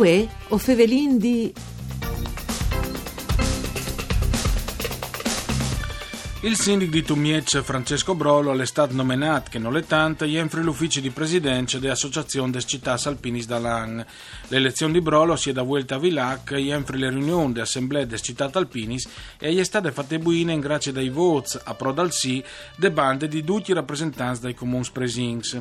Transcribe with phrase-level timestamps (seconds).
[0.00, 1.52] Uè, o Fevelin di...
[6.42, 11.00] Il sindaco di Tumiec Francesco Brolo è stato nominato, che non è tanto, entri l'ufficio
[11.00, 14.02] di presidenza dell'Associazione des Cittàs Alpinis d'Alan.
[14.48, 18.56] L'elezione di Brolo si è da vuelta a Vilac, entri le riunioni dell'Assemblea des Cittàs
[18.56, 19.06] Alpinis
[19.38, 22.42] e gli è state fatte buine in grazie dai voti a pro dal sì
[22.74, 25.60] de bande di tutti i rappresentanti dai comuni presins.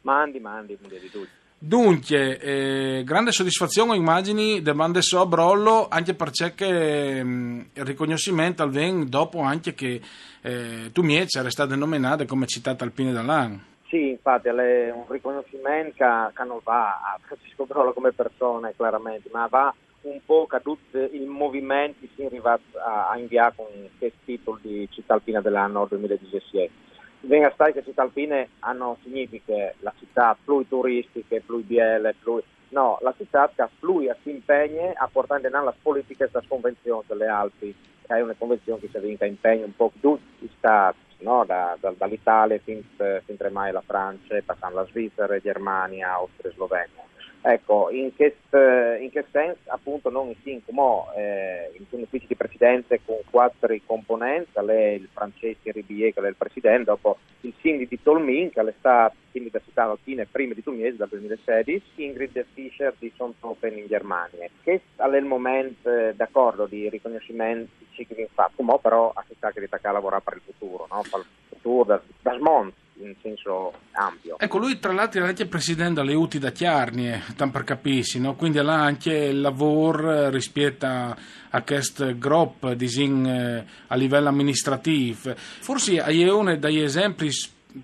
[0.00, 1.44] Mandi, mandi, mandi di tutti.
[1.58, 9.40] Dunque, eh, grande soddisfazione, immagini, demande so Brollo, anche perché mm, il riconoscimento avviene dopo
[9.40, 10.00] anche che
[10.42, 13.74] eh, tu mi era stata nominata come città alpine dall'anno.
[13.88, 19.46] Sì, infatti è un riconoscimento che, non va a Francisco Brollo come persona, chiaramente, ma
[19.46, 23.66] va un po' a tutti i movimenti che si è arrivato a, a inviare con
[23.98, 26.85] questo titolo di città alpina dell'anno 2017
[27.20, 32.40] venga stai che città alpine hanno significa la città più turistiche, più biele, più...
[32.68, 37.02] No, la città che più si impegna a portare in avanti le politiche della convenzione
[37.06, 40.98] delle Alpi, che è una convenzione che si vinta impegno un po' tutti gli stati,
[41.18, 41.44] no?
[41.44, 42.82] da, da, dall'Italia fin,
[43.24, 47.04] fin mai la Francia, passando la Svizzera, Germania, Austria e Slovenia.
[47.48, 48.58] Ecco, in questo
[49.30, 55.08] senso appunto non in come eh, in ufficio di presidenza con quattro componenti, lei il
[55.12, 59.60] francese Ribier che è il presidente, dopo il sindaco di Tolmin che è stato sindaco
[59.64, 64.48] città alpine prima di Tumiese dal 2016, Ingrid Fischer di Sonthofen in Germania.
[64.60, 69.52] Questo è il momento eh, d'accordo di riconoscimento che viene fatto, come però a città
[69.52, 71.02] che sta a lavorare per il futuro, no?
[71.08, 74.38] per il futuro da, da smont in senso ampio.
[74.38, 78.34] Ecco, lui tra l'altro è anche presidente delle UTI da Chiarnie, tanto per capirsi, no?
[78.34, 85.34] quindi ha anche il lavoro rispetto a questo gruppo disin, eh, a livello amministrativo.
[85.34, 87.30] Forse hai uno degli esempi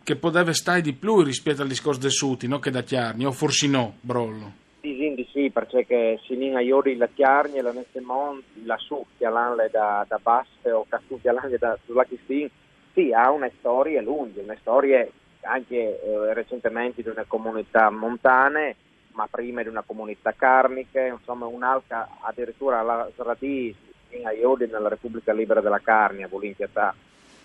[0.03, 2.59] che poteva stare di più rispetto al discorso dei UTI, no?
[2.59, 4.61] che da Chiarnie, o forse no, Brollo?
[4.81, 9.31] Disin di sì, perché se in aiori la Chiarnie, la Nestemont, la Succhia,
[9.71, 12.51] da, da Basse o Castucchia, da Sulachistin,
[12.93, 15.07] sì, ha una storia lunga, una storia
[15.43, 18.77] anche eh, recentemente di una comunità montane,
[19.13, 23.75] ma prima di una comunità carnica, insomma un'altra addirittura la Sradis
[24.11, 26.95] in Aiodi nella Repubblica Libera della Carnia, Volinchiata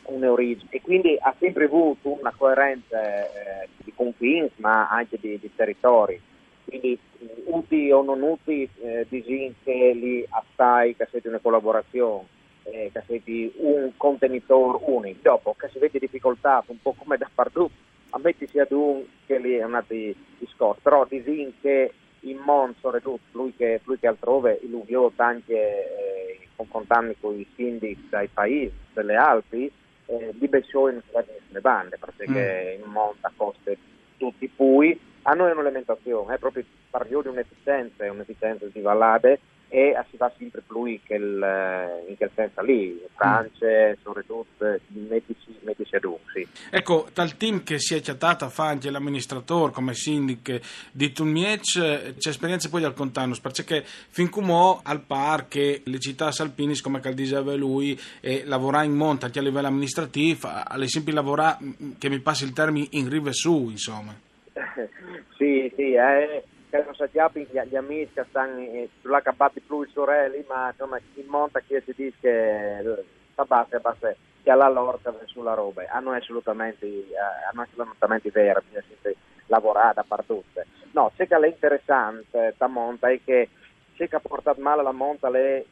[0.03, 5.51] un'origine e quindi ha sempre avuto una coerenza eh, di confini ma anche di, di
[5.53, 6.19] territori.
[6.63, 6.97] Quindi
[7.45, 12.35] uti o non uti eh, disin che lì assai che siete una collaborazione
[12.72, 15.19] eh, siete un contenitore unico.
[15.22, 17.69] Dopo che si vede difficoltà, un po' come da Pardù,
[18.11, 19.95] ammettisi ad un che lì è un altro
[20.38, 22.91] discorso, però disin che in Monzo,
[23.31, 29.16] lui che, lui che altrove, illuviò anche eh, confrontando con i sindaci dai paesi, delle
[29.16, 29.72] Alpi,
[30.07, 31.01] eh, di Bessò in
[31.50, 32.83] le bande, perché mm.
[32.83, 33.77] in Monza coste
[34.17, 39.39] tutti i pui, a noi è un'alimentazione, è proprio parliamo di un'efficienza, un'efficienza di Vallade
[39.69, 43.94] e si va sempre più in quel, eh, in quel senso lì, Francia, mm.
[44.01, 46.47] soprattutto mettici, mettici ad un, sì.
[46.69, 50.59] Ecco, dal team che si è chattato a fare anche l'amministratore come sindaco
[50.91, 56.31] di Tulmiec, c'è esperienza poi al Contanus, perché fin come al par che le città
[56.31, 61.57] salpinis, come diceva lui, e lavorare in monta anche a livello amministrativo, alle semplici lavorare,
[61.97, 64.15] che mi passi il termine, in rive su, insomma.
[65.38, 68.61] sì, sì, eh non sappiamo gli, gli amici che stanno
[69.01, 73.03] sulla campata più i sorelli, ma insomma in monta chi si dice che
[73.33, 77.15] fa base, base che alla lorca sulla roba, hanno assolutamente, eh,
[77.51, 79.15] hanno assolutamente vero, bisogna sempre
[79.47, 80.65] lavorare da parte.
[80.91, 83.49] No, c'è che è interessante da monta è che
[83.95, 85.65] c'è che ha portato male la monta le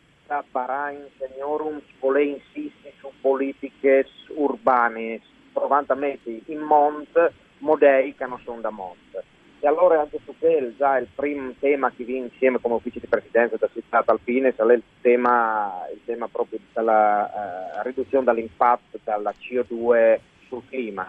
[0.49, 5.21] Barain Seniorum vuole insistere su politiche urbane,
[5.53, 9.34] provando a mettere in monte modelli che non sono da monte
[9.65, 13.07] e allora anche su quello già il primo tema che viene insieme come ufficio di
[13.07, 19.33] presidenza della città alpine sarà il tema, il tema proprio della uh, riduzione dell'impatto della
[19.39, 21.07] CO2 sul clima,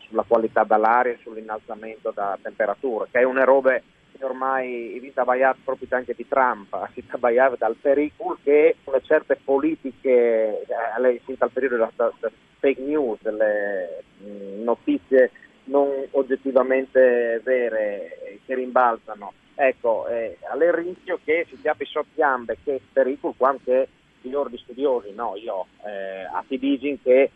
[0.00, 5.24] sulla qualità dell'aria e sull'innalzamento della temperatura, che è una roba che ormai è vita
[5.24, 11.50] baiata proprio anche di Trump, si sta baiata dal pericolo che certe politiche, eh, dal
[11.50, 12.12] periodo della
[12.58, 15.30] fake news, delle mh, notizie
[15.64, 19.32] non oggettivamente vere che rimbalzano.
[19.54, 23.86] Ecco, eh, alle rischio che si chiappi sotto gambe che pericolo quanto
[24.20, 27.30] signor di studiosi, no, io eh, a Tidigin che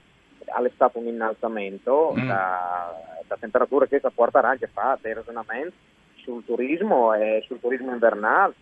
[0.47, 2.27] all'estate un innalzamento mm.
[2.27, 2.95] da,
[3.27, 5.77] da, temperature che si porterà anche fa dei ragionamenti
[6.23, 8.55] sul turismo e sul turismo invernale,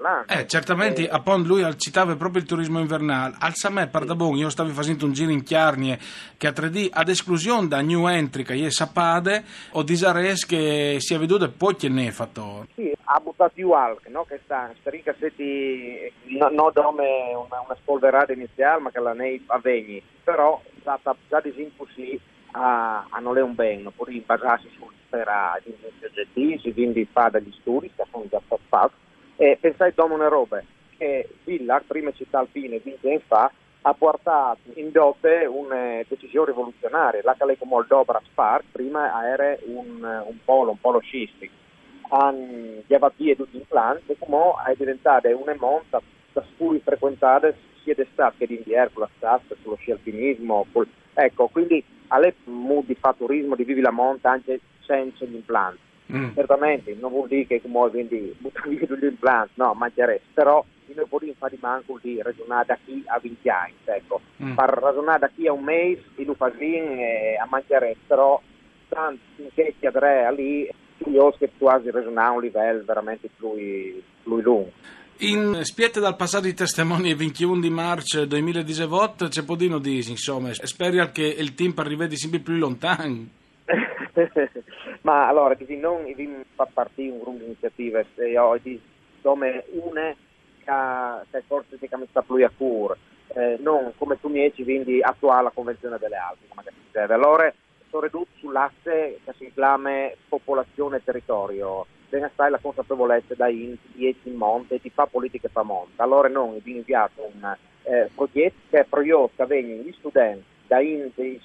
[0.00, 3.34] sul eh, certamente, eh, appunto lui citava proprio il turismo invernale.
[3.38, 5.98] Al Samè, Pardabon, io stavo facendo un giro in Chiarnie
[6.36, 11.14] che a 3D, ad esclusione da New Entry, che è Sapade, o Disares che si
[11.14, 12.66] è veduto poi che ne è fatto.
[12.74, 14.24] Sì, ha buttato più alc, no?
[14.24, 19.42] Che sta, starica seti, no, no come una, una spolverata iniziale, ma che la nei
[19.46, 22.20] avvegni, però è stata già disimpossibile
[22.52, 25.28] a, a non è un bene, pure basarsi su per
[25.64, 28.94] gli oggettivi, quindi fa degli studi che sono già fatti
[29.40, 30.66] e pensai domone robe
[30.98, 33.50] che Villa, prima città alpine, 20 anni fa,
[33.80, 37.22] ha portato in dote una eh, decisione rivoluzionaria.
[37.24, 41.54] La Caleco Moldova Spark prima era un, un polo, un polo scistico.
[42.10, 46.02] Hanno llevato via tutti i impianti e come è diventata una monta
[46.34, 50.66] da cui frequentate sia d'estate che d'inverno la stazza, sullo sci alpinismo.
[51.14, 55.88] Ecco, quindi alle di fare turismo, di vivi la monta anche senza gli impianti.
[56.10, 56.34] Mm.
[56.34, 60.64] Certamente non vuol dire che come quindi buttare via tutti gli impianti, no, mangiare, però
[60.94, 64.20] noi possiamo fare manco di ragionare da chi ha 20 anni, ecco.
[64.42, 64.54] Mm.
[64.54, 68.40] Per ragionare da chi ha un mese, di lo fa eh, a mangiare, però
[68.88, 70.68] tanti finché ti andrei lì,
[71.10, 73.50] io che tu hai ragionato a un livello veramente più,
[74.22, 74.70] più lungo.
[75.22, 81.10] In spiette dal passato di testimoni 21 di marzo 2018 c'è Podino Disi, insomma, spero
[81.12, 83.26] che il team arrivi sempre più lontano.
[85.02, 86.04] Ma allora, così non
[86.54, 88.80] fa partire un gruppo di iniziative e oggi
[89.22, 90.14] come una
[91.30, 92.96] che forse si sta più a cura,
[93.34, 97.14] eh, non come tu mi dici, quindi attuare la Convenzione delle Alpi, come si deve.
[97.14, 97.52] Allora,
[97.88, 101.86] sono ridotto sull'asse che si chiama popolazione e territorio.
[102.08, 106.02] Deve stare la consapevolezza da in 10 in monte e ti fa politica fa monte.
[106.02, 108.86] Allora, noi vi inviato un eh, progetto che
[109.36, 110.78] che vengono gli studenti da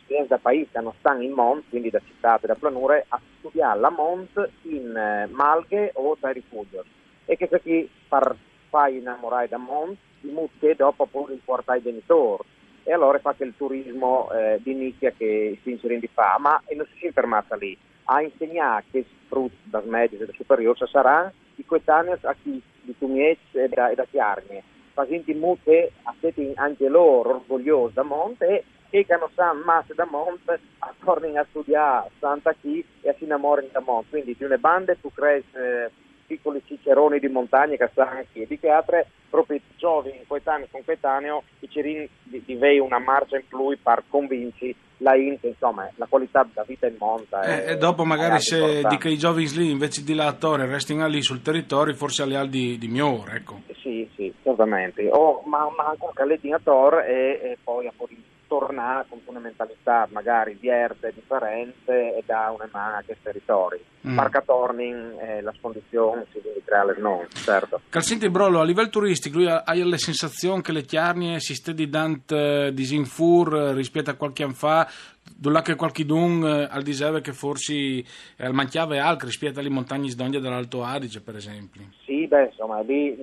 [0.03, 3.79] studenti da paesi che stanno in Mont, quindi da città e da planure, a studiare
[3.79, 6.85] la Mont in eh, malghe o dai rifugio.
[7.25, 8.35] E che se chi par,
[8.69, 12.43] fa innamorare da Mont, di mutte dopo poi riporta ai genitori.
[12.83, 16.75] E allora fa che il turismo eh, di nicchia che si inserisce fa, ma e
[16.75, 17.75] non si è fermata lì.
[18.03, 22.95] A insegnare che frutto da medie e da superiore sarà i coetanei a chi di
[22.95, 24.61] Tumiez e da, e da Chiarnie.
[24.93, 26.13] Facendo mutte a
[26.55, 28.63] anche loro orgogliosi da Monte
[29.03, 33.67] che hanno San Masse da Mont a tornare a studiare Santa Chi e si innamorano
[33.71, 34.05] da Mont.
[34.09, 35.89] Quindi di una banda tu crei eh,
[36.25, 41.43] piccoli ciceroni di montagna che stanno qui, di che altre proprio giovani, coetanei, con coetaneo,
[41.59, 46.47] i cirini di, di una marcia in più per convinci la Int, insomma, la qualità
[46.47, 47.41] della vita in monta.
[47.41, 50.65] Eh, e dopo magari se di che i giovani lì invece di là a Torre
[50.67, 52.87] restino lì sul territorio, forse alle al di, di
[53.33, 53.61] ecco.
[53.81, 55.09] Sì, sì, certamente.
[55.11, 59.19] O, ma, ma ancora che lì a Torre e, e poi a Forlì tornare con
[59.25, 63.83] una mentalità magari verde, differente e da una mano a questi territori.
[64.07, 64.15] Mm.
[64.15, 67.81] Parca Torning, eh, la condizione si deve creare non, certo.
[67.89, 71.89] Calcinti Brolo, a livello turistico, lui ha, ha la sensazione che le chiarnie si stedi
[71.89, 74.87] dante disinfur rispetto a qualche anno fa,
[75.35, 78.05] dove che qualche dun eh, al diseve che forse eh,
[78.51, 81.81] manchiava altri rispetto alle montagne sdoglie dell'Alto Adige, per esempio.
[82.05, 83.15] Sì, beh, insomma, lì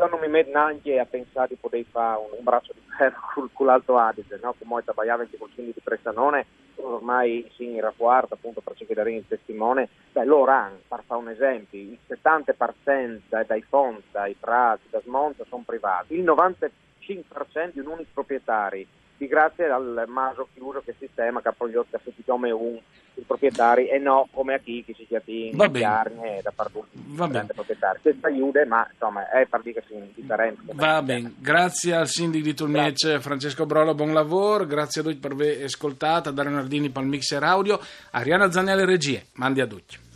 [0.00, 3.20] io non mi metto neanche a pensare di poter fare un, un braccio di ferro
[3.34, 4.54] con, con l'Alto Adige, no?
[4.58, 9.88] come trabagliava anche Quindi di Prestanone, ormai si in racguarda appunto per cercare il testimone,
[10.12, 15.44] beh loro hanno, per fare un esempio, il 70% dai, fondi, dai prati, da smonta
[15.48, 16.70] sono privati, il 95%
[17.72, 18.86] di un unico proprietario
[19.20, 22.80] di grazie al maso chiuso che sistema che ha a come un
[23.14, 26.98] i proprietari e no come a chi che si chiama in carne da par tutti
[27.52, 31.34] proprietari senza aiuto ma insomma è per dire che sono differenti va bene.
[31.38, 34.64] Grazie al sindaco di Turniece Francesco Brolo buon lavoro.
[34.64, 36.30] Grazie a tutti per aver ascoltato.
[36.30, 37.78] Dario Nardini per il mixer audio.
[38.12, 39.26] Ariana Zanelli regie.
[39.34, 40.08] Mandi a tutti